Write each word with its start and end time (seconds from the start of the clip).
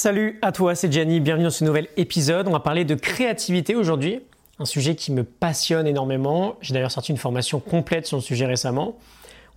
Salut 0.00 0.38
à 0.42 0.52
toi, 0.52 0.76
c'est 0.76 0.92
Gianni, 0.92 1.18
bienvenue 1.18 1.42
dans 1.42 1.50
ce 1.50 1.64
nouvel 1.64 1.88
épisode. 1.96 2.46
On 2.46 2.52
va 2.52 2.60
parler 2.60 2.84
de 2.84 2.94
créativité 2.94 3.74
aujourd'hui, 3.74 4.20
un 4.60 4.64
sujet 4.64 4.94
qui 4.94 5.10
me 5.10 5.24
passionne 5.24 5.88
énormément. 5.88 6.54
J'ai 6.60 6.72
d'ailleurs 6.72 6.92
sorti 6.92 7.10
une 7.10 7.18
formation 7.18 7.58
complète 7.58 8.06
sur 8.06 8.16
le 8.16 8.22
sujet 8.22 8.46
récemment. 8.46 8.96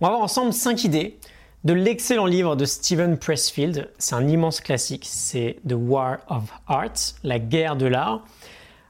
On 0.00 0.06
va 0.06 0.10
voir 0.10 0.20
ensemble 0.20 0.52
5 0.52 0.82
idées 0.82 1.16
de 1.62 1.72
l'excellent 1.72 2.26
livre 2.26 2.56
de 2.56 2.64
Steven 2.64 3.18
Pressfield. 3.18 3.88
C'est 3.98 4.16
un 4.16 4.26
immense 4.26 4.60
classique, 4.60 5.04
c'est 5.06 5.58
The 5.64 5.74
War 5.76 6.18
of 6.26 6.52
Art, 6.66 7.14
la 7.22 7.38
guerre 7.38 7.76
de 7.76 7.86
l'art. 7.86 8.24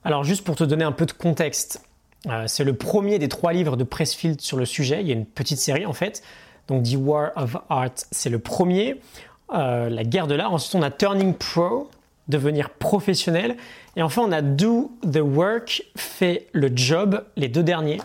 Alors 0.05 0.25
juste 0.25 0.45
pour 0.45 0.57
te 0.57 0.65
donner 0.65 0.85
un 0.85 0.93
peu 0.93 1.05
de 1.05 1.13
contexte, 1.13 1.83
euh, 2.29 2.45
c'est 2.47 2.65
le 2.65 2.77
premier 2.77 3.19
des 3.19 3.29
trois 3.29 3.53
livres 3.53 3.77
de 3.77 3.85
Pressfield 3.85 4.41
sur 4.41 4.57
le 4.57 4.65
sujet. 4.65 5.03
Il 5.03 5.07
y 5.07 5.11
a 5.11 5.15
une 5.15 5.27
petite 5.27 5.59
série 5.59 5.85
en 5.85 5.93
fait. 5.93 6.23
Donc 6.69 6.85
The 6.85 6.97
War 6.97 7.33
of 7.37 7.59
Art, 7.69 7.93
c'est 8.11 8.31
le 8.31 8.39
premier. 8.39 9.01
Euh, 9.55 9.91
la 9.91 10.05
guerre 10.05 10.27
de 10.27 10.35
l'art. 10.35 10.53
Ensuite, 10.53 10.75
on 10.75 10.83
a 10.83 10.91
Turning 10.91 11.35
Pro, 11.35 11.91
devenir 12.29 12.71
professionnel. 12.71 13.57
Et 13.97 14.03
enfin, 14.03 14.23
on 14.25 14.33
a 14.33 14.41
Do 14.41 14.91
the 15.03 15.21
Work, 15.21 15.85
fait 15.95 16.47
le 16.53 16.71
job, 16.75 17.25
les 17.37 17.49
deux 17.49 17.63
derniers 17.63 18.01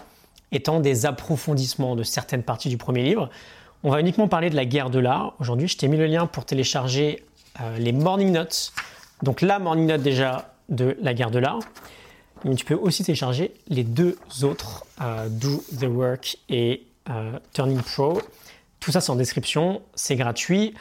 étant 0.51 0.79
des 0.79 1.05
approfondissements 1.05 1.95
de 1.95 2.03
certaines 2.03 2.43
parties 2.43 2.69
du 2.69 2.77
premier 2.77 3.03
livre. 3.03 3.29
On 3.83 3.91
va 3.91 4.01
uniquement 4.01 4.27
parler 4.27 4.49
de 4.49 4.55
la 4.55 4.65
guerre 4.65 4.89
de 4.89 4.99
l'art. 4.99 5.35
Aujourd'hui, 5.39 5.67
je 5.67 5.77
t'ai 5.77 5.87
mis 5.87 5.97
le 5.97 6.05
lien 6.05 6.25
pour 6.25 6.43
télécharger 6.43 7.23
euh, 7.61 7.77
les 7.77 7.93
morning 7.93 8.31
notes. 8.31 8.73
Donc 9.23 9.41
la 9.41 9.59
morning 9.59 9.87
note 9.87 10.01
déjà 10.01 10.53
de 10.67 10.97
la 11.01 11.13
guerre 11.13 11.31
de 11.31 11.39
l'art. 11.39 11.59
Mais 12.43 12.55
tu 12.55 12.65
peux 12.65 12.75
aussi 12.75 13.03
télécharger 13.03 13.53
les 13.67 13.83
deux 13.83 14.17
autres, 14.43 14.85
euh, 15.01 15.29
Do 15.29 15.63
the 15.79 15.85
Work 15.85 16.37
et 16.49 16.83
Turning 17.53 17.81
Pro. 17.81 18.21
Tout 18.81 18.91
ça, 18.91 18.99
c'est 18.99 19.11
en 19.11 19.15
description, 19.15 19.81
c'est 19.95 20.17
gratuit. 20.17 20.73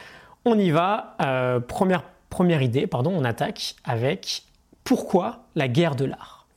On 0.49 0.57
y 0.57 0.71
va. 0.71 1.17
Euh, 1.21 1.59
première, 1.59 2.61
idée, 2.61 2.87
pardon, 2.87 3.11
on 3.13 3.25
attaque 3.25 3.75
avec 3.83 4.43
pourquoi 4.85 5.39
la 5.55 5.67
guerre 5.67 5.97
de 5.97 6.05
l'art 6.05 6.47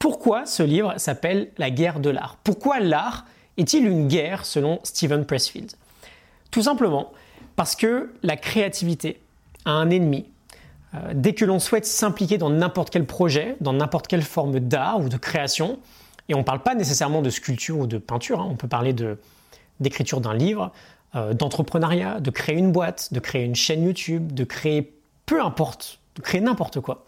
Pourquoi 0.00 0.44
ce 0.44 0.64
livre 0.64 0.94
s'appelle 0.96 1.52
La 1.56 1.70
guerre 1.70 2.00
de 2.00 2.10
l'art? 2.10 2.36
Pourquoi 2.42 2.80
l'art 2.80 3.24
est-il 3.58 3.86
une 3.86 4.08
guerre 4.08 4.44
selon 4.44 4.80
Stephen 4.82 5.24
Pressfield? 5.24 5.70
Tout 6.50 6.62
simplement 6.62 7.12
parce 7.54 7.76
que 7.76 8.12
la 8.24 8.36
créativité 8.36 9.20
a 9.66 9.70
un 9.70 9.90
ennemi. 9.90 10.26
Euh, 10.94 11.12
dès 11.14 11.32
que 11.32 11.44
l'on 11.44 11.60
souhaite 11.60 11.86
s'impliquer 11.86 12.38
dans 12.38 12.50
n'importe 12.50 12.90
quel 12.90 13.06
projet, 13.06 13.54
dans 13.60 13.72
n'importe 13.72 14.08
quelle 14.08 14.22
forme 14.22 14.58
d'art 14.58 14.98
ou 14.98 15.08
de 15.08 15.16
création, 15.16 15.78
et 16.28 16.34
on 16.34 16.38
ne 16.38 16.44
parle 16.44 16.64
pas 16.64 16.74
nécessairement 16.74 17.22
de 17.22 17.30
sculpture 17.30 17.78
ou 17.78 17.86
de 17.86 17.98
peinture, 17.98 18.40
hein, 18.40 18.48
on 18.50 18.56
peut 18.56 18.66
parler 18.66 18.92
d'écriture 19.78 20.20
d'un 20.20 20.34
livre, 20.34 20.72
euh, 21.14 21.34
d'entrepreneuriat, 21.34 22.20
de 22.20 22.30
créer 22.30 22.56
une 22.56 22.72
boîte, 22.72 23.12
de 23.12 23.20
créer 23.20 23.44
une 23.44 23.54
chaîne 23.54 23.84
YouTube, 23.84 24.32
de 24.32 24.44
créer 24.44 24.94
peu 25.26 25.42
importe, 25.42 25.98
de 26.16 26.22
créer 26.22 26.40
n'importe 26.40 26.80
quoi. 26.80 27.04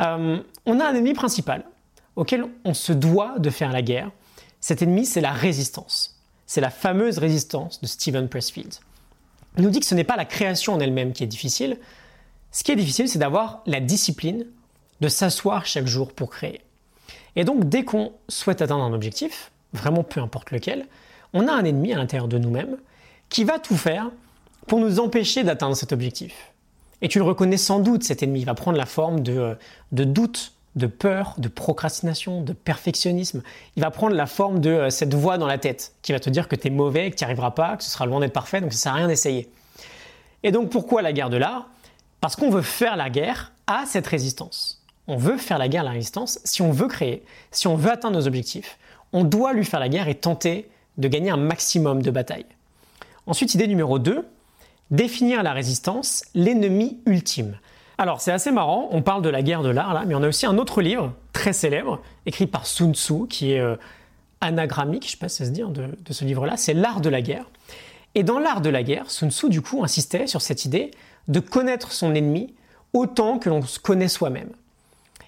Euh, 0.00 0.42
on 0.66 0.80
a 0.80 0.84
un 0.84 0.94
ennemi 0.94 1.14
principal 1.14 1.64
auquel 2.16 2.44
on 2.64 2.74
se 2.74 2.92
doit 2.92 3.38
de 3.38 3.50
faire 3.50 3.72
la 3.72 3.82
guerre. 3.82 4.10
Cet 4.60 4.82
ennemi, 4.82 5.06
c'est 5.06 5.20
la 5.20 5.32
résistance. 5.32 6.20
C'est 6.46 6.60
la 6.60 6.70
fameuse 6.70 7.18
résistance 7.18 7.80
de 7.80 7.86
Stephen 7.86 8.28
Pressfield. 8.28 8.74
Il 9.56 9.64
nous 9.64 9.70
dit 9.70 9.80
que 9.80 9.86
ce 9.86 9.94
n'est 9.94 10.04
pas 10.04 10.16
la 10.16 10.24
création 10.24 10.74
en 10.74 10.80
elle-même 10.80 11.12
qui 11.12 11.22
est 11.24 11.28
difficile. 11.28 11.78
Ce 12.50 12.64
qui 12.64 12.72
est 12.72 12.76
difficile, 12.76 13.08
c'est 13.08 13.18
d'avoir 13.18 13.62
la 13.66 13.80
discipline 13.80 14.46
de 15.00 15.08
s'asseoir 15.08 15.66
chaque 15.66 15.86
jour 15.86 16.12
pour 16.12 16.30
créer. 16.30 16.60
Et 17.36 17.44
donc, 17.44 17.68
dès 17.68 17.84
qu'on 17.84 18.12
souhaite 18.28 18.62
atteindre 18.62 18.84
un 18.84 18.92
objectif, 18.92 19.52
vraiment 19.72 20.04
peu 20.04 20.20
importe 20.20 20.50
lequel, 20.50 20.86
on 21.32 21.48
a 21.48 21.52
un 21.52 21.64
ennemi 21.64 21.92
à 21.92 21.96
l'intérieur 21.96 22.28
de 22.28 22.38
nous-mêmes 22.38 22.76
qui 23.32 23.44
va 23.44 23.58
tout 23.58 23.76
faire 23.76 24.10
pour 24.68 24.78
nous 24.78 25.00
empêcher 25.00 25.42
d'atteindre 25.42 25.74
cet 25.74 25.92
objectif. 25.92 26.52
Et 27.00 27.08
tu 27.08 27.18
le 27.18 27.24
reconnais 27.24 27.56
sans 27.56 27.80
doute, 27.80 28.04
cet 28.04 28.22
ennemi 28.22 28.44
va 28.44 28.54
prendre 28.54 28.76
la 28.76 28.86
forme 28.86 29.20
de, 29.20 29.36
euh, 29.36 29.54
de 29.90 30.04
doute, 30.04 30.52
de 30.76 30.86
peur, 30.86 31.34
de 31.38 31.48
procrastination, 31.48 32.42
de 32.42 32.52
perfectionnisme. 32.52 33.42
Il 33.76 33.82
va 33.82 33.90
prendre 33.90 34.14
la 34.14 34.26
forme 34.26 34.60
de 34.60 34.70
euh, 34.70 34.90
cette 34.90 35.14
voix 35.14 35.38
dans 35.38 35.46
la 35.46 35.58
tête 35.58 35.94
qui 36.02 36.12
va 36.12 36.20
te 36.20 36.30
dire 36.30 36.46
que 36.46 36.54
tu 36.54 36.68
es 36.68 36.70
mauvais, 36.70 37.10
que 37.10 37.16
tu 37.16 37.24
n'y 37.24 37.26
arriveras 37.26 37.50
pas, 37.52 37.76
que 37.76 37.82
ce 37.82 37.90
sera 37.90 38.06
loin 38.06 38.20
d'être 38.20 38.34
parfait, 38.34 38.60
donc 38.60 38.72
ça 38.72 38.76
ne 38.76 38.80
sert 38.80 38.92
à 38.92 38.96
rien 38.96 39.08
d'essayer. 39.08 39.50
Et 40.42 40.52
donc 40.52 40.70
pourquoi 40.70 41.00
la 41.00 41.12
guerre 41.12 41.30
de 41.30 41.38
l'art 41.38 41.68
Parce 42.20 42.36
qu'on 42.36 42.50
veut 42.50 42.62
faire 42.62 42.96
la 42.96 43.08
guerre 43.08 43.52
à 43.66 43.84
cette 43.86 44.06
résistance. 44.06 44.84
On 45.08 45.16
veut 45.16 45.38
faire 45.38 45.58
la 45.58 45.68
guerre 45.68 45.82
à 45.82 45.86
la 45.86 45.90
résistance. 45.92 46.38
Si 46.44 46.62
on 46.62 46.70
veut 46.70 46.86
créer, 46.86 47.24
si 47.50 47.66
on 47.66 47.76
veut 47.76 47.90
atteindre 47.90 48.18
nos 48.18 48.26
objectifs, 48.26 48.78
on 49.12 49.24
doit 49.24 49.54
lui 49.54 49.64
faire 49.64 49.80
la 49.80 49.88
guerre 49.88 50.08
et 50.08 50.14
tenter 50.14 50.68
de 50.98 51.08
gagner 51.08 51.30
un 51.30 51.38
maximum 51.38 52.02
de 52.02 52.10
batailles. 52.10 52.46
Ensuite, 53.26 53.54
idée 53.54 53.68
numéro 53.68 53.98
2, 53.98 54.26
définir 54.90 55.42
la 55.42 55.52
résistance, 55.52 56.24
l'ennemi 56.34 57.00
ultime. 57.06 57.56
Alors 57.98 58.20
c'est 58.20 58.32
assez 58.32 58.50
marrant, 58.50 58.88
on 58.90 59.02
parle 59.02 59.22
de 59.22 59.28
la 59.28 59.42
guerre 59.42 59.62
de 59.62 59.68
l'art 59.68 59.94
là, 59.94 60.04
mais 60.06 60.14
on 60.14 60.22
a 60.22 60.28
aussi 60.28 60.44
un 60.44 60.58
autre 60.58 60.82
livre 60.82 61.12
très 61.32 61.52
célèbre, 61.52 62.00
écrit 62.26 62.46
par 62.46 62.66
Sun 62.66 62.94
Tzu, 62.94 63.28
qui 63.28 63.52
est 63.52 63.60
euh, 63.60 63.76
anagrammique, 64.40 65.04
je 65.04 65.08
ne 65.08 65.10
sais 65.12 65.16
pas 65.18 65.28
si 65.28 65.36
ça 65.36 65.44
se 65.44 65.50
dit, 65.50 65.62
de, 65.62 65.88
de 65.96 66.12
ce 66.12 66.24
livre-là, 66.24 66.56
c'est 66.56 66.74
L'art 66.74 67.00
de 67.00 67.08
la 67.08 67.22
guerre. 67.22 67.46
Et 68.14 68.24
dans 68.24 68.40
L'art 68.40 68.60
de 68.60 68.70
la 68.70 68.82
guerre, 68.82 69.10
Sun 69.10 69.30
Tzu 69.30 69.48
du 69.48 69.62
coup 69.62 69.84
insistait 69.84 70.26
sur 70.26 70.42
cette 70.42 70.64
idée 70.64 70.90
de 71.28 71.38
connaître 71.38 71.92
son 71.92 72.14
ennemi 72.14 72.54
autant 72.92 73.38
que 73.38 73.48
l'on 73.48 73.62
se 73.62 73.78
connaît 73.78 74.08
soi-même. 74.08 74.50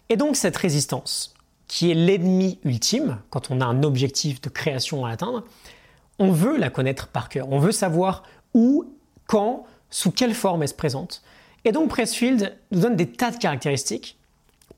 Et 0.08 0.16
donc 0.16 0.34
cette 0.34 0.56
résistance, 0.56 1.34
qui 1.68 1.90
est 1.90 1.94
l'ennemi 1.94 2.58
ultime, 2.64 3.18
quand 3.30 3.50
on 3.50 3.60
a 3.60 3.64
un 3.64 3.82
objectif 3.84 4.40
de 4.40 4.48
création 4.48 5.06
à 5.06 5.10
atteindre, 5.10 5.44
on 6.18 6.30
veut 6.30 6.56
la 6.56 6.70
connaître 6.70 7.08
par 7.08 7.28
cœur. 7.28 7.48
On 7.50 7.58
veut 7.58 7.72
savoir 7.72 8.22
où, 8.52 8.84
quand, 9.26 9.64
sous 9.90 10.10
quelle 10.10 10.34
forme 10.34 10.62
elle 10.62 10.68
se 10.68 10.74
présente. 10.74 11.22
Et 11.64 11.72
donc 11.72 11.88
Pressfield 11.88 12.56
nous 12.70 12.80
donne 12.80 12.96
des 12.96 13.10
tas 13.10 13.30
de 13.30 13.36
caractéristiques 13.36 14.18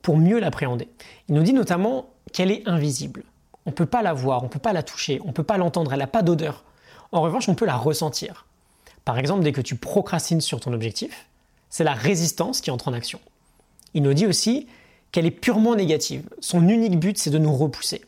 pour 0.01 0.17
mieux 0.17 0.39
l'appréhender. 0.39 0.87
Il 1.27 1.35
nous 1.35 1.43
dit 1.43 1.53
notamment 1.53 2.09
qu'elle 2.31 2.51
est 2.51 2.67
invisible. 2.67 3.23
On 3.65 3.71
ne 3.71 3.75
peut 3.75 3.85
pas 3.85 4.01
la 4.01 4.13
voir, 4.13 4.41
on 4.41 4.45
ne 4.45 4.51
peut 4.51 4.59
pas 4.59 4.73
la 4.73 4.83
toucher, 4.83 5.19
on 5.23 5.27
ne 5.27 5.33
peut 5.33 5.43
pas 5.43 5.57
l'entendre, 5.57 5.91
elle 5.91 5.99
n'a 5.99 6.07
pas 6.07 6.21
d'odeur. 6.21 6.63
En 7.11 7.21
revanche, 7.21 7.49
on 7.49 7.55
peut 7.55 7.65
la 7.65 7.75
ressentir. 7.75 8.45
Par 9.03 9.19
exemple, 9.19 9.43
dès 9.43 9.51
que 9.51 9.61
tu 9.61 9.75
procrastines 9.75 10.41
sur 10.41 10.59
ton 10.59 10.73
objectif, 10.73 11.27
c'est 11.69 11.83
la 11.83 11.93
résistance 11.93 12.61
qui 12.61 12.71
entre 12.71 12.87
en 12.87 12.93
action. 12.93 13.19
Il 13.93 14.03
nous 14.03 14.13
dit 14.13 14.25
aussi 14.25 14.67
qu'elle 15.11 15.25
est 15.25 15.31
purement 15.31 15.75
négative. 15.75 16.29
Son 16.39 16.67
unique 16.67 16.99
but, 16.99 17.17
c'est 17.17 17.29
de 17.29 17.37
nous 17.37 17.53
repousser, 17.53 18.03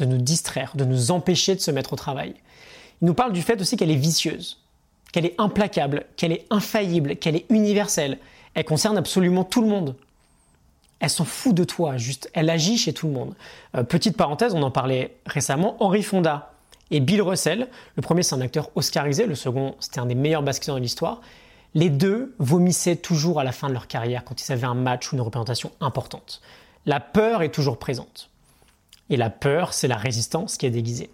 de 0.00 0.06
nous 0.06 0.18
distraire, 0.18 0.72
de 0.74 0.84
nous 0.84 1.10
empêcher 1.10 1.54
de 1.54 1.60
se 1.60 1.70
mettre 1.70 1.92
au 1.92 1.96
travail. 1.96 2.34
Il 3.02 3.06
nous 3.06 3.14
parle 3.14 3.32
du 3.32 3.42
fait 3.42 3.60
aussi 3.60 3.76
qu'elle 3.76 3.90
est 3.90 3.96
vicieuse, 3.96 4.58
qu'elle 5.12 5.26
est 5.26 5.34
implacable, 5.38 6.06
qu'elle 6.16 6.32
est 6.32 6.46
infaillible, 6.50 7.16
qu'elle 7.16 7.36
est 7.36 7.46
universelle. 7.50 8.18
Elle 8.54 8.64
concerne 8.64 8.98
absolument 8.98 9.44
tout 9.44 9.62
le 9.62 9.68
monde. 9.68 9.94
Elle 10.98 11.10
s'en 11.10 11.24
fout 11.24 11.54
de 11.54 11.64
toi, 11.64 11.96
juste. 11.96 12.30
Elle 12.34 12.50
agit 12.50 12.76
chez 12.76 12.92
tout 12.92 13.06
le 13.06 13.14
monde. 13.14 13.34
Euh, 13.74 13.82
petite 13.82 14.16
parenthèse, 14.16 14.54
on 14.54 14.62
en 14.62 14.70
parlait 14.70 15.16
récemment. 15.26 15.76
Henry 15.80 16.02
Fonda 16.02 16.52
et 16.90 17.00
Bill 17.00 17.22
Russell, 17.22 17.68
le 17.96 18.02
premier 18.02 18.22
c'est 18.22 18.34
un 18.34 18.40
acteur 18.40 18.70
oscarisé, 18.74 19.26
le 19.26 19.34
second 19.34 19.76
c'était 19.80 20.00
un 20.00 20.06
des 20.06 20.14
meilleurs 20.14 20.42
basketteurs 20.42 20.74
de 20.74 20.80
l'histoire. 20.80 21.20
Les 21.74 21.88
deux 21.88 22.34
vomissaient 22.38 22.96
toujours 22.96 23.38
à 23.38 23.44
la 23.44 23.52
fin 23.52 23.68
de 23.68 23.72
leur 23.72 23.86
carrière 23.86 24.24
quand 24.24 24.42
ils 24.42 24.52
avaient 24.52 24.66
un 24.66 24.74
match 24.74 25.12
ou 25.12 25.14
une 25.14 25.22
représentation 25.22 25.70
importante. 25.80 26.42
La 26.86 26.98
peur 26.98 27.42
est 27.42 27.50
toujours 27.50 27.78
présente. 27.78 28.28
Et 29.10 29.16
la 29.16 29.28
peur, 29.28 29.74
c'est 29.74 29.88
la 29.88 29.96
résistance 29.96 30.56
qui 30.56 30.66
est 30.66 30.70
déguisée. 30.70 31.10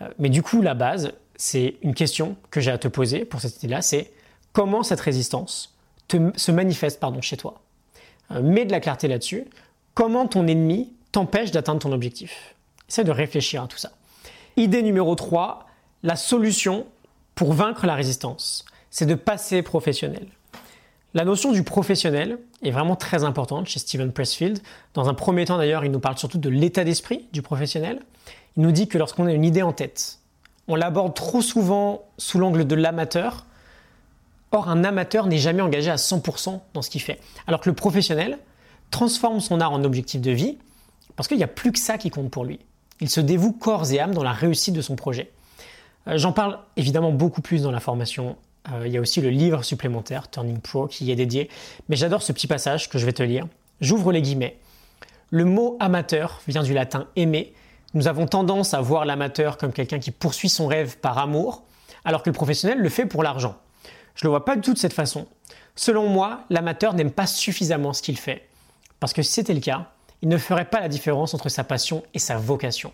Euh, 0.00 0.08
mais 0.18 0.28
du 0.28 0.42
coup, 0.42 0.62
la 0.62 0.74
base, 0.74 1.12
c'est 1.36 1.76
une 1.82 1.94
question 1.94 2.36
que 2.50 2.60
j'ai 2.60 2.70
à 2.70 2.78
te 2.78 2.88
poser 2.88 3.24
pour 3.24 3.40
cette 3.40 3.62
idée-là, 3.62 3.82
c'est 3.82 4.12
comment 4.52 4.82
cette 4.82 5.00
résistance 5.00 5.74
se 6.36 6.52
manifeste 6.52 7.00
pardon, 7.00 7.20
chez 7.20 7.36
toi? 7.36 7.62
Euh, 8.30 8.42
mets 8.42 8.64
de 8.64 8.70
la 8.70 8.80
clarté 8.80 9.08
là-dessus. 9.08 9.44
Comment 9.94 10.26
ton 10.26 10.46
ennemi 10.46 10.92
t'empêche 11.12 11.50
d'atteindre 11.50 11.80
ton 11.80 11.92
objectif? 11.92 12.54
Essaie 12.88 13.04
de 13.04 13.10
réfléchir 13.10 13.62
à 13.62 13.68
tout 13.68 13.78
ça. 13.78 13.92
Idée 14.56 14.82
numéro 14.82 15.14
3, 15.14 15.66
la 16.02 16.16
solution 16.16 16.86
pour 17.34 17.52
vaincre 17.52 17.86
la 17.86 17.94
résistance, 17.94 18.64
c'est 18.90 19.06
de 19.06 19.14
passer 19.14 19.62
professionnel. 19.62 20.28
La 21.14 21.24
notion 21.24 21.52
du 21.52 21.62
professionnel 21.62 22.38
est 22.64 22.72
vraiment 22.72 22.96
très 22.96 23.22
importante 23.22 23.68
chez 23.68 23.78
Steven 23.78 24.10
Pressfield. 24.10 24.58
Dans 24.94 25.08
un 25.08 25.14
premier 25.14 25.44
temps 25.44 25.58
d'ailleurs, 25.58 25.84
il 25.84 25.92
nous 25.92 26.00
parle 26.00 26.18
surtout 26.18 26.38
de 26.38 26.48
l'état 26.48 26.82
d'esprit 26.82 27.28
du 27.32 27.40
professionnel. 27.40 28.00
Il 28.56 28.64
nous 28.64 28.72
dit 28.72 28.88
que 28.88 28.98
lorsqu'on 28.98 29.26
a 29.26 29.32
une 29.32 29.44
idée 29.44 29.62
en 29.62 29.72
tête, 29.72 30.18
on 30.66 30.74
l'aborde 30.74 31.14
trop 31.14 31.40
souvent 31.40 32.02
sous 32.18 32.40
l'angle 32.40 32.66
de 32.66 32.74
l'amateur. 32.74 33.46
Or, 34.50 34.68
un 34.68 34.82
amateur 34.82 35.28
n'est 35.28 35.38
jamais 35.38 35.62
engagé 35.62 35.88
à 35.88 35.96
100% 35.96 36.60
dans 36.74 36.82
ce 36.82 36.90
qu'il 36.90 37.00
fait. 37.00 37.20
Alors 37.46 37.60
que 37.60 37.70
le 37.70 37.76
professionnel 37.76 38.38
transforme 38.90 39.38
son 39.38 39.60
art 39.60 39.72
en 39.72 39.84
objectif 39.84 40.20
de 40.20 40.32
vie 40.32 40.58
parce 41.14 41.28
qu'il 41.28 41.36
n'y 41.36 41.44
a 41.44 41.48
plus 41.48 41.70
que 41.70 41.78
ça 41.78 41.96
qui 41.96 42.10
compte 42.10 42.30
pour 42.32 42.44
lui. 42.44 42.58
Il 43.00 43.08
se 43.08 43.20
dévoue 43.20 43.52
corps 43.52 43.92
et 43.92 44.00
âme 44.00 44.14
dans 44.14 44.24
la 44.24 44.32
réussite 44.32 44.74
de 44.74 44.82
son 44.82 44.96
projet. 44.96 45.30
Euh, 46.08 46.18
j'en 46.18 46.32
parle 46.32 46.58
évidemment 46.76 47.12
beaucoup 47.12 47.40
plus 47.40 47.62
dans 47.62 47.70
la 47.70 47.80
formation. 47.80 48.36
Euh, 48.72 48.86
il 48.86 48.92
y 48.92 48.96
a 48.96 49.00
aussi 49.00 49.20
le 49.20 49.30
livre 49.30 49.62
supplémentaire 49.62 50.30
Turning 50.30 50.60
Pro 50.60 50.86
qui 50.86 51.04
y 51.04 51.10
est 51.10 51.16
dédié. 51.16 51.50
Mais 51.88 51.96
j'adore 51.96 52.22
ce 52.22 52.32
petit 52.32 52.46
passage 52.46 52.88
que 52.88 52.98
je 52.98 53.06
vais 53.06 53.12
te 53.12 53.22
lire. 53.22 53.46
J'ouvre 53.80 54.12
les 54.12 54.22
guillemets. 54.22 54.58
Le 55.30 55.44
mot 55.44 55.76
amateur 55.80 56.40
vient 56.46 56.62
du 56.62 56.74
latin 56.74 57.08
aimer 57.16 57.54
nous 57.94 58.08
avons 58.08 58.26
tendance 58.26 58.74
à 58.74 58.80
voir 58.80 59.04
l'amateur 59.04 59.56
comme 59.56 59.72
quelqu'un 59.72 60.00
qui 60.00 60.10
poursuit 60.10 60.48
son 60.48 60.66
rêve 60.66 60.98
par 60.98 61.16
amour, 61.18 61.62
alors 62.04 62.24
que 62.24 62.28
le 62.28 62.34
professionnel 62.34 62.78
le 62.78 62.88
fait 62.88 63.06
pour 63.06 63.22
l'argent. 63.22 63.56
Je 64.16 64.24
ne 64.24 64.28
le 64.28 64.30
vois 64.30 64.44
pas 64.44 64.56
du 64.56 64.62
tout 64.62 64.74
de 64.74 64.78
cette 64.78 64.92
façon. 64.92 65.26
Selon 65.76 66.08
moi, 66.08 66.40
l'amateur 66.50 66.94
n'aime 66.94 67.12
pas 67.12 67.26
suffisamment 67.26 67.92
ce 67.92 68.02
qu'il 68.02 68.18
fait. 68.18 68.48
Parce 68.98 69.12
que 69.12 69.22
si 69.22 69.32
c'était 69.32 69.54
le 69.54 69.60
cas, 69.60 69.92
il 70.22 70.28
ne 70.28 70.38
ferait 70.38 70.64
pas 70.64 70.80
la 70.80 70.88
différence 70.88 71.34
entre 71.34 71.48
sa 71.48 71.62
passion 71.62 72.02
et 72.14 72.18
sa 72.18 72.36
vocation. 72.36 72.92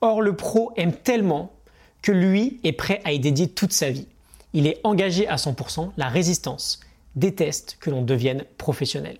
Or, 0.00 0.22
le 0.22 0.34
pro 0.34 0.72
aime 0.76 0.94
tellement 0.94 1.52
que 2.00 2.12
lui 2.12 2.60
est 2.64 2.72
prêt 2.72 3.02
à 3.04 3.12
y 3.12 3.20
dédier 3.20 3.48
toute 3.48 3.74
sa 3.74 3.90
vie. 3.90 4.06
Il 4.52 4.66
est 4.66 4.80
engagé 4.84 5.28
à 5.28 5.36
100%, 5.36 5.92
la 5.96 6.08
résistance 6.08 6.80
déteste 7.16 7.76
que 7.80 7.90
l'on 7.90 8.02
devienne 8.02 8.44
professionnel. 8.58 9.18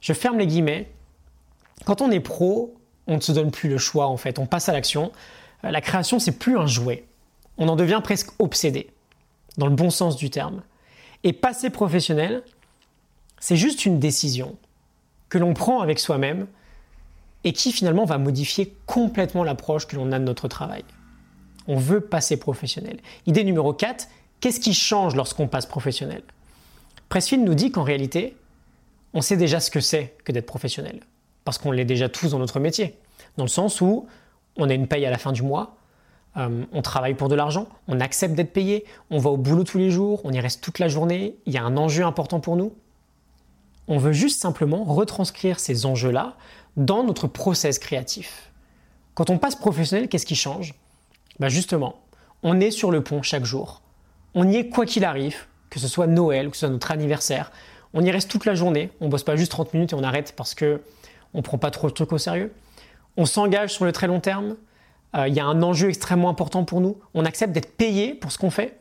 Je 0.00 0.12
ferme 0.12 0.38
les 0.38 0.46
guillemets. 0.46 0.90
Quand 1.84 2.00
on 2.00 2.10
est 2.10 2.20
pro, 2.20 2.74
on 3.06 3.16
ne 3.16 3.20
se 3.20 3.32
donne 3.32 3.50
plus 3.50 3.68
le 3.68 3.78
choix 3.78 4.06
en 4.06 4.16
fait, 4.16 4.38
on 4.38 4.46
passe 4.46 4.68
à 4.68 4.72
l'action. 4.72 5.12
Euh, 5.64 5.70
la 5.70 5.80
création, 5.80 6.18
c'est 6.18 6.38
plus 6.38 6.58
un 6.58 6.66
jouet. 6.66 7.04
On 7.58 7.68
en 7.68 7.76
devient 7.76 8.00
presque 8.02 8.30
obsédé, 8.38 8.90
dans 9.58 9.66
le 9.66 9.74
bon 9.74 9.90
sens 9.90 10.16
du 10.16 10.30
terme. 10.30 10.62
Et 11.24 11.32
passer 11.32 11.70
professionnel, 11.70 12.42
c'est 13.38 13.56
juste 13.56 13.86
une 13.86 13.98
décision 13.98 14.56
que 15.28 15.38
l'on 15.38 15.54
prend 15.54 15.80
avec 15.80 15.98
soi-même 15.98 16.46
et 17.44 17.52
qui 17.52 17.72
finalement 17.72 18.04
va 18.04 18.18
modifier 18.18 18.76
complètement 18.86 19.44
l'approche 19.44 19.86
que 19.86 19.96
l'on 19.96 20.12
a 20.12 20.18
de 20.18 20.24
notre 20.24 20.48
travail. 20.48 20.84
On 21.68 21.76
veut 21.76 22.00
passer 22.00 22.36
professionnel. 22.36 22.98
Idée 23.26 23.44
numéro 23.44 23.72
4, 23.72 24.08
qu'est-ce 24.42 24.60
qui 24.60 24.74
change 24.74 25.14
lorsqu'on 25.14 25.48
passe 25.48 25.64
professionnel? 25.64 26.22
Pressfield 27.08 27.42
nous 27.42 27.54
dit 27.54 27.70
qu'en 27.70 27.84
réalité, 27.84 28.36
on 29.14 29.22
sait 29.22 29.38
déjà 29.38 29.60
ce 29.60 29.70
que 29.70 29.80
c'est 29.80 30.16
que 30.24 30.32
d'être 30.32 30.46
professionnel, 30.46 31.00
parce 31.44 31.56
qu'on 31.56 31.70
l'est 31.70 31.86
déjà 31.86 32.10
tous 32.10 32.32
dans 32.32 32.38
notre 32.38 32.60
métier, 32.60 32.98
dans 33.38 33.44
le 33.44 33.48
sens 33.48 33.80
où 33.80 34.06
on 34.56 34.68
a 34.68 34.74
une 34.74 34.88
paye 34.88 35.06
à 35.06 35.10
la 35.10 35.18
fin 35.18 35.32
du 35.32 35.42
mois, 35.42 35.76
euh, 36.36 36.64
on 36.72 36.82
travaille 36.82 37.14
pour 37.14 37.28
de 37.28 37.34
l'argent, 37.34 37.68
on 37.88 38.00
accepte 38.00 38.34
d'être 38.34 38.52
payé, 38.52 38.84
on 39.10 39.18
va 39.18 39.30
au 39.30 39.36
boulot 39.36 39.64
tous 39.64 39.78
les 39.78 39.90
jours, 39.90 40.20
on 40.24 40.32
y 40.32 40.40
reste 40.40 40.62
toute 40.62 40.78
la 40.78 40.88
journée, 40.88 41.36
il 41.46 41.52
y 41.52 41.58
a 41.58 41.62
un 41.62 41.76
enjeu 41.76 42.04
important 42.04 42.40
pour 42.40 42.56
nous. 42.56 42.74
On 43.86 43.98
veut 43.98 44.12
juste 44.12 44.40
simplement 44.40 44.84
retranscrire 44.84 45.60
ces 45.60 45.86
enjeux-là 45.86 46.36
dans 46.76 47.04
notre 47.04 47.26
process 47.26 47.78
créatif. 47.78 48.50
Quand 49.14 49.28
on 49.28 49.38
passe 49.38 49.56
professionnel, 49.56 50.08
qu'est-ce 50.08 50.26
qui 50.26 50.36
change? 50.36 50.74
Bah 51.38 51.48
Justement, 51.48 52.00
on 52.42 52.60
est 52.60 52.70
sur 52.70 52.90
le 52.90 53.04
pont 53.04 53.22
chaque 53.22 53.44
jour. 53.44 53.81
On 54.34 54.48
y 54.48 54.56
est 54.56 54.68
quoi 54.68 54.86
qu'il 54.86 55.04
arrive, 55.04 55.36
que 55.70 55.78
ce 55.78 55.88
soit 55.88 56.06
Noël, 56.06 56.50
que 56.50 56.56
ce 56.56 56.60
soit 56.60 56.68
notre 56.70 56.90
anniversaire. 56.90 57.52
On 57.94 58.02
y 58.02 58.10
reste 58.10 58.30
toute 58.30 58.46
la 58.46 58.54
journée, 58.54 58.90
on 59.00 59.08
bosse 59.08 59.24
pas 59.24 59.36
juste 59.36 59.52
30 59.52 59.74
minutes 59.74 59.92
et 59.92 59.94
on 59.94 60.02
arrête 60.02 60.34
parce 60.36 60.54
que 60.54 60.80
on 61.34 61.42
prend 61.42 61.58
pas 61.58 61.70
trop 61.70 61.86
le 61.86 61.92
truc 61.92 62.12
au 62.12 62.18
sérieux. 62.18 62.52
On 63.16 63.26
s'engage 63.26 63.70
sur 63.70 63.84
le 63.84 63.92
très 63.92 64.06
long 64.06 64.20
terme, 64.20 64.56
euh, 65.14 65.28
il 65.28 65.34
y 65.34 65.40
a 65.40 65.44
un 65.44 65.62
enjeu 65.62 65.88
extrêmement 65.88 66.30
important 66.30 66.64
pour 66.64 66.80
nous, 66.80 66.98
on 67.14 67.24
accepte 67.24 67.52
d'être 67.52 67.76
payé 67.76 68.14
pour 68.14 68.32
ce 68.32 68.38
qu'on 68.38 68.50
fait. 68.50 68.78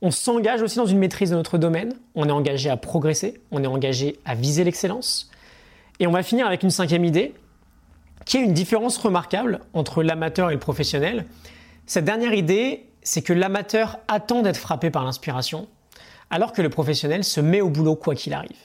On 0.00 0.10
s'engage 0.10 0.62
aussi 0.62 0.78
dans 0.78 0.86
une 0.86 0.98
maîtrise 0.98 1.30
de 1.30 1.36
notre 1.36 1.58
domaine, 1.58 1.94
on 2.14 2.28
est 2.28 2.32
engagé 2.32 2.70
à 2.70 2.76
progresser, 2.76 3.40
on 3.50 3.62
est 3.62 3.68
engagé 3.68 4.18
à 4.24 4.34
viser 4.34 4.64
l'excellence. 4.64 5.30
Et 6.00 6.06
on 6.06 6.12
va 6.12 6.22
finir 6.22 6.46
avec 6.46 6.62
une 6.62 6.70
cinquième 6.70 7.04
idée, 7.04 7.34
qui 8.24 8.36
est 8.36 8.40
une 8.40 8.52
différence 8.52 8.96
remarquable 8.98 9.60
entre 9.74 10.02
l'amateur 10.02 10.50
et 10.50 10.54
le 10.54 10.60
professionnel. 10.60 11.26
Cette 11.86 12.04
dernière 12.04 12.34
idée, 12.34 12.86
c'est 13.02 13.22
que 13.22 13.32
l'amateur 13.32 13.98
attend 14.08 14.42
d'être 14.42 14.56
frappé 14.56 14.90
par 14.90 15.04
l'inspiration, 15.04 15.68
alors 16.30 16.52
que 16.52 16.62
le 16.62 16.70
professionnel 16.70 17.24
se 17.24 17.40
met 17.40 17.60
au 17.60 17.68
boulot 17.68 17.96
quoi 17.96 18.14
qu'il 18.14 18.32
arrive. 18.32 18.56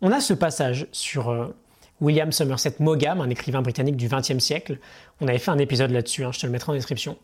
On 0.00 0.10
a 0.10 0.20
ce 0.20 0.34
passage 0.34 0.88
sur 0.92 1.30
euh, 1.30 1.54
William 2.00 2.32
Somerset 2.32 2.74
Maugham, 2.80 3.20
un 3.20 3.30
écrivain 3.30 3.62
britannique 3.62 3.96
du 3.96 4.08
XXe 4.08 4.38
siècle. 4.38 4.78
On 5.20 5.28
avait 5.28 5.38
fait 5.38 5.52
un 5.52 5.58
épisode 5.58 5.92
là-dessus, 5.92 6.24
hein, 6.24 6.32
je 6.32 6.40
te 6.40 6.46
le 6.46 6.52
mettrai 6.52 6.72
en 6.72 6.74
description. 6.74 7.16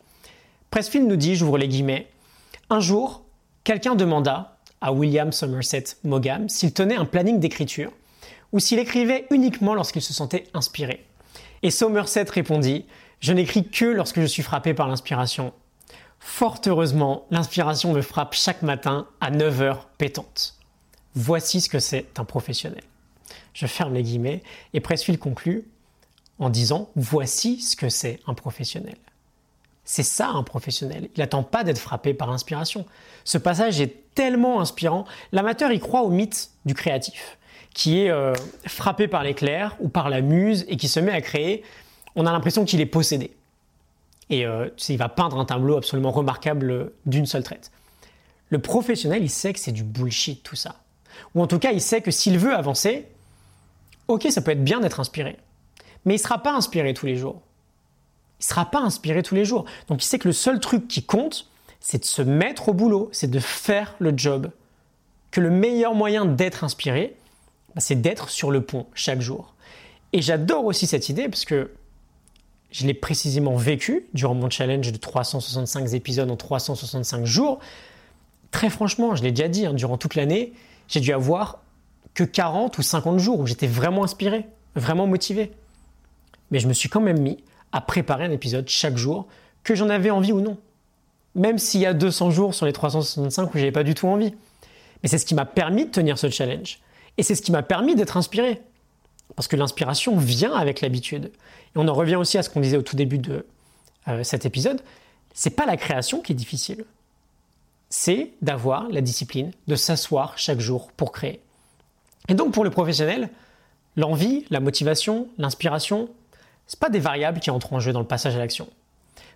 Pressfield 0.71 1.07
nous 1.07 1.17
dit, 1.17 1.35
j'ouvre 1.35 1.57
les 1.57 1.67
guillemets, 1.67 2.07
un 2.69 2.79
jour, 2.79 3.23
quelqu'un 3.63 3.95
demanda 3.95 4.57
à 4.81 4.93
William 4.93 5.31
Somerset 5.31 5.83
Maugham 6.03 6.47
s'il 6.47 6.73
tenait 6.73 6.95
un 6.95 7.05
planning 7.05 7.39
d'écriture 7.39 7.91
ou 8.51 8.59
s'il 8.59 8.79
écrivait 8.79 9.25
uniquement 9.31 9.73
lorsqu'il 9.73 10.01
se 10.01 10.13
sentait 10.13 10.45
inspiré. 10.53 11.05
Et 11.63 11.71
Somerset 11.71 12.25
répondit 12.29 12.85
Je 13.19 13.33
n'écris 13.33 13.67
que 13.67 13.85
lorsque 13.85 14.21
je 14.21 14.25
suis 14.25 14.43
frappé 14.43 14.73
par 14.73 14.87
l'inspiration. 14.87 15.53
Fort 16.19 16.61
heureusement, 16.65 17.25
l'inspiration 17.31 17.93
me 17.93 18.01
frappe 18.01 18.33
chaque 18.33 18.61
matin 18.61 19.07
à 19.21 19.31
9 19.31 19.61
heures 19.61 19.87
pétantes. 19.97 20.55
Voici 21.15 21.61
ce 21.61 21.69
que 21.69 21.79
c'est 21.79 22.19
un 22.19 22.25
professionnel. 22.25 22.83
Je 23.53 23.65
ferme 23.67 23.93
les 23.93 24.03
guillemets 24.03 24.43
et 24.73 24.79
Pressfield 24.79 25.19
conclut 25.19 25.65
en 26.37 26.49
disant 26.49 26.89
Voici 26.95 27.61
ce 27.61 27.75
que 27.75 27.89
c'est 27.89 28.19
un 28.27 28.33
professionnel. 28.33 28.95
C'est 29.85 30.03
ça 30.03 30.27
un 30.27 30.43
professionnel. 30.43 31.09
Il 31.15 31.19
n'attend 31.19 31.41
pas 31.41 31.63
d'être 31.63 31.79
frappé 31.79 32.13
par 32.13 32.29
l'inspiration. 32.29 32.85
Ce 33.23 33.37
passage 33.37 33.81
est 33.81 34.13
tellement 34.13 34.61
inspirant. 34.61 35.05
L'amateur 35.31 35.71
y 35.71 35.79
croit 35.79 36.03
au 36.03 36.09
mythe 36.09 36.51
du 36.65 36.75
créatif, 36.75 37.39
qui 37.73 38.01
est 38.01 38.11
euh, 38.11 38.35
frappé 38.67 39.07
par 39.07 39.23
l'éclair 39.23 39.75
ou 39.79 39.89
par 39.89 40.09
la 40.09 40.21
muse 40.21 40.63
et 40.67 40.77
qui 40.77 40.87
se 40.87 40.99
met 40.99 41.11
à 41.11 41.21
créer. 41.21 41.63
On 42.15 42.27
a 42.27 42.31
l'impression 42.31 42.65
qu'il 42.65 42.81
est 42.81 42.85
possédé. 42.85 43.31
Et 44.29 44.45
euh, 44.45 44.69
il 44.87 44.97
va 44.97 45.09
peindre 45.09 45.39
un 45.39 45.45
tableau 45.45 45.77
absolument 45.77 46.11
remarquable 46.11 46.91
d'une 47.05 47.25
seule 47.25 47.43
traite. 47.43 47.71
Le 48.49 48.59
professionnel, 48.59 49.23
il 49.23 49.29
sait 49.29 49.53
que 49.53 49.59
c'est 49.59 49.71
du 49.71 49.83
bullshit 49.83 50.43
tout 50.43 50.55
ça. 50.55 50.75
Ou 51.35 51.41
en 51.41 51.47
tout 51.47 51.59
cas, 51.59 51.71
il 51.71 51.81
sait 51.81 52.01
que 52.01 52.11
s'il 52.11 52.37
veut 52.37 52.53
avancer, 52.53 53.07
ok, 54.07 54.27
ça 54.29 54.41
peut 54.41 54.51
être 54.51 54.63
bien 54.63 54.79
d'être 54.79 54.99
inspiré. 54.99 55.37
Mais 56.05 56.15
il 56.15 56.17
ne 56.17 56.23
sera 56.23 56.41
pas 56.41 56.53
inspiré 56.53 56.93
tous 56.93 57.05
les 57.05 57.15
jours. 57.15 57.41
Il 58.39 58.43
ne 58.43 58.45
sera 58.45 58.65
pas 58.65 58.79
inspiré 58.79 59.21
tous 59.21 59.35
les 59.35 59.45
jours. 59.45 59.65
Donc 59.87 60.03
il 60.03 60.05
sait 60.05 60.19
que 60.19 60.27
le 60.27 60.33
seul 60.33 60.59
truc 60.59 60.87
qui 60.87 61.03
compte, 61.03 61.49
c'est 61.79 61.99
de 61.99 62.05
se 62.05 62.21
mettre 62.21 62.69
au 62.69 62.73
boulot, 62.73 63.09
c'est 63.11 63.29
de 63.29 63.39
faire 63.39 63.95
le 63.99 64.13
job. 64.15 64.51
Que 65.31 65.41
le 65.41 65.49
meilleur 65.49 65.93
moyen 65.93 66.25
d'être 66.25 66.63
inspiré, 66.63 67.17
bah, 67.75 67.81
c'est 67.81 68.01
d'être 68.01 68.29
sur 68.29 68.49
le 68.51 68.61
pont 68.61 68.87
chaque 68.93 69.21
jour. 69.21 69.53
Et 70.13 70.21
j'adore 70.21 70.65
aussi 70.65 70.87
cette 70.87 71.09
idée 71.09 71.29
parce 71.29 71.45
que 71.45 71.71
je 72.71 72.85
l'ai 72.85 72.93
précisément 72.93 73.55
vécu 73.55 74.05
durant 74.13 74.35
mon 74.35 74.49
challenge 74.49 74.91
de 74.91 74.97
365 74.97 75.93
épisodes 75.93 76.29
en 76.29 76.35
365 76.35 77.25
jours. 77.25 77.59
Très 78.51 78.69
franchement, 78.69 79.15
je 79.15 79.23
l'ai 79.23 79.31
déjà 79.31 79.47
dit, 79.47 79.65
hein, 79.65 79.73
durant 79.73 79.97
toute 79.97 80.15
l'année, 80.15 80.53
j'ai 80.87 80.99
dû 80.99 81.11
avoir 81.13 81.61
que 82.13 82.23
40 82.23 82.77
ou 82.77 82.81
50 82.81 83.19
jours 83.19 83.39
où 83.39 83.47
j'étais 83.47 83.67
vraiment 83.67 84.03
inspiré, 84.03 84.45
vraiment 84.75 85.07
motivé. 85.07 85.51
Mais 86.51 86.59
je 86.59 86.67
me 86.67 86.73
suis 86.73 86.89
quand 86.89 87.01
même 87.01 87.19
mis 87.19 87.37
à 87.71 87.81
préparer 87.81 88.25
un 88.25 88.31
épisode 88.31 88.67
chaque 88.67 88.97
jour, 88.97 89.27
que 89.63 89.75
j'en 89.75 89.89
avais 89.89 90.09
envie 90.09 90.31
ou 90.31 90.41
non. 90.41 90.57
Même 91.35 91.59
s'il 91.59 91.81
y 91.81 91.85
a 91.85 91.93
200 91.93 92.31
jours 92.31 92.55
sur 92.55 92.65
les 92.65 92.73
365 92.73 93.53
où 93.53 93.57
j'avais 93.57 93.71
pas 93.71 93.83
du 93.83 93.93
tout 93.93 94.07
envie. 94.07 94.33
Mais 95.03 95.09
c'est 95.09 95.17
ce 95.17 95.25
qui 95.25 95.35
m'a 95.35 95.45
permis 95.45 95.85
de 95.85 95.91
tenir 95.91 96.17
ce 96.17 96.29
challenge. 96.29 96.79
Et 97.17 97.23
c'est 97.23 97.35
ce 97.35 97.41
qui 97.41 97.51
m'a 97.51 97.63
permis 97.63 97.95
d'être 97.95 98.17
inspiré. 98.17 98.61
Parce 99.35 99.47
que 99.47 99.55
l'inspiration 99.55 100.17
vient 100.17 100.53
avec 100.53 100.81
l'habitude. 100.81 101.25
Et 101.25 101.77
on 101.77 101.87
en 101.87 101.93
revient 101.93 102.15
aussi 102.15 102.37
à 102.37 102.43
ce 102.43 102.49
qu'on 102.49 102.59
disait 102.59 102.77
au 102.77 102.81
tout 102.81 102.95
début 102.95 103.19
de 103.19 103.45
euh, 104.07 104.23
cet 104.23 104.45
épisode. 104.45 104.81
C'est 105.33 105.51
pas 105.51 105.65
la 105.65 105.77
création 105.77 106.21
qui 106.21 106.33
est 106.33 106.35
difficile. 106.35 106.85
C'est 107.89 108.31
d'avoir 108.41 108.89
la 108.89 109.01
discipline, 109.01 109.51
de 109.67 109.75
s'asseoir 109.75 110.37
chaque 110.37 110.59
jour 110.59 110.91
pour 110.91 111.11
créer. 111.11 111.41
Et 112.27 112.33
donc 112.33 112.53
pour 112.53 112.63
le 112.63 112.69
professionnel, 112.69 113.29
l'envie, 113.95 114.45
la 114.49 114.59
motivation, 114.59 115.27
l'inspiration, 115.37 116.09
ce 116.67 116.77
pas 116.77 116.89
des 116.89 116.99
variables 116.99 117.39
qui 117.39 117.49
entrent 117.49 117.73
en 117.73 117.79
jeu 117.79 117.91
dans 117.91 117.99
le 117.99 118.05
passage 118.05 118.35
à 118.35 118.39
l'action. 118.39 118.67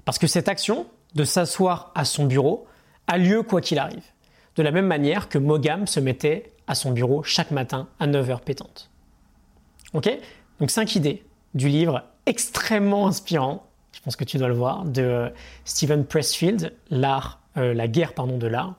Parce 0.05 0.19
que 0.19 0.27
cette 0.27 0.47
action 0.47 0.85
de 1.15 1.23
s'asseoir 1.23 1.91
à 1.95 2.05
son 2.05 2.25
bureau 2.25 2.67
a 3.07 3.17
lieu 3.17 3.43
quoi 3.43 3.61
qu'il 3.61 3.79
arrive. 3.79 4.03
De 4.55 4.63
la 4.63 4.71
même 4.71 4.85
manière 4.85 5.29
que 5.29 5.37
Mogam 5.37 5.87
se 5.87 5.99
mettait 5.99 6.51
à 6.67 6.75
son 6.75 6.91
bureau 6.91 7.23
chaque 7.23 7.51
matin 7.51 7.87
à 7.99 8.07
9h 8.07 8.41
pétantes. 8.41 8.91
Ok 9.93 10.09
Donc 10.59 10.71
5 10.71 10.95
idées 10.95 11.23
du 11.53 11.69
livre 11.69 12.03
extrêmement 12.25 13.07
inspirant, 13.07 13.67
je 13.91 13.99
pense 14.01 14.15
que 14.15 14.23
tu 14.23 14.37
dois 14.37 14.47
le 14.47 14.53
voir, 14.53 14.85
de 14.85 15.31
Stephen 15.65 16.05
Pressfield, 16.05 16.73
l'art, 16.89 17.39
euh, 17.57 17.73
la 17.73 17.87
guerre 17.87 18.13
pardon, 18.13 18.37
de 18.37 18.47
l'art. 18.47 18.75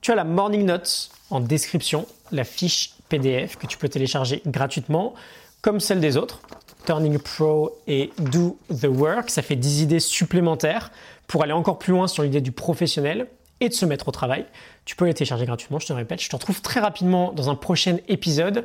Tu 0.00 0.12
as 0.12 0.14
la 0.14 0.24
Morning 0.24 0.64
Notes 0.64 1.10
en 1.30 1.40
description, 1.40 2.06
la 2.32 2.44
fiche 2.44 2.92
PDF 3.08 3.56
que 3.56 3.66
tu 3.66 3.76
peux 3.76 3.88
télécharger 3.88 4.42
gratuitement, 4.46 5.14
comme 5.60 5.80
celle 5.80 6.00
des 6.00 6.16
autres. 6.16 6.40
Turning 6.86 7.18
Pro 7.18 7.76
et 7.88 8.12
Do 8.18 8.58
the 8.68 8.86
Work, 8.86 9.30
ça 9.30 9.42
fait 9.42 9.56
10 9.56 9.82
idées 9.82 10.00
supplémentaires 10.00 10.92
pour 11.26 11.42
aller 11.42 11.52
encore 11.52 11.78
plus 11.78 11.92
loin 11.92 12.06
sur 12.06 12.22
l'idée 12.22 12.40
du 12.40 12.52
professionnel 12.52 13.26
et 13.58 13.68
de 13.68 13.74
se 13.74 13.84
mettre 13.84 14.08
au 14.08 14.12
travail. 14.12 14.46
Tu 14.84 14.94
peux 14.94 15.06
les 15.06 15.14
télécharger 15.14 15.46
gratuitement, 15.46 15.80
je 15.80 15.86
te 15.86 15.92
répète. 15.92 16.22
Je 16.22 16.28
te 16.28 16.36
retrouve 16.36 16.60
très 16.60 16.78
rapidement 16.78 17.32
dans 17.32 17.50
un 17.50 17.56
prochain 17.56 17.96
épisode. 18.06 18.64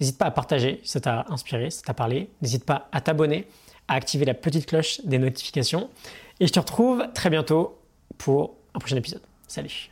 N'hésite 0.00 0.18
pas 0.18 0.26
à 0.26 0.30
partager 0.30 0.80
si 0.82 0.92
ça 0.92 1.00
t'a 1.00 1.26
inspiré, 1.28 1.70
si 1.70 1.78
ça 1.78 1.84
t'a 1.84 1.94
parlé. 1.94 2.30
N'hésite 2.40 2.64
pas 2.64 2.88
à 2.90 3.00
t'abonner, 3.00 3.46
à 3.88 3.94
activer 3.94 4.24
la 4.24 4.34
petite 4.34 4.66
cloche 4.66 5.00
des 5.04 5.18
notifications. 5.18 5.90
Et 6.40 6.46
je 6.46 6.52
te 6.52 6.58
retrouve 6.58 7.04
très 7.14 7.30
bientôt 7.30 7.78
pour 8.16 8.54
un 8.74 8.78
prochain 8.78 8.96
épisode. 8.96 9.22
Salut 9.46 9.90